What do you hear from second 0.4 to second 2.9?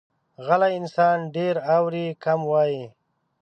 غلی انسان، ډېر اوري، کم وایي.